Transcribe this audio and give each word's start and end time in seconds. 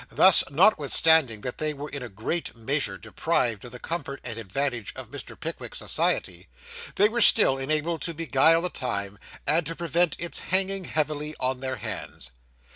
Thus, 0.09 0.43
notwithstanding 0.49 1.41
that 1.41 1.59
they 1.59 1.75
were 1.75 1.87
in 1.91 2.01
a 2.01 2.09
great 2.09 2.55
measure 2.55 2.97
deprived 2.97 3.63
of 3.65 3.71
the 3.71 3.77
comfort 3.77 4.19
and 4.23 4.39
advantage 4.39 4.93
of 4.95 5.11
Mr. 5.11 5.39
Pickwick's 5.39 5.77
society, 5.77 6.47
they 6.95 7.07
were 7.07 7.21
still 7.21 7.59
enabled 7.59 8.01
to 8.01 8.15
beguile 8.15 8.63
the 8.63 8.69
time, 8.71 9.19
and 9.45 9.63
to 9.67 9.75
prevent 9.75 10.19
its 10.19 10.39
hanging 10.39 10.85
heavily 10.85 11.35
on 11.39 11.59
their 11.59 11.75
hands. 11.75 12.31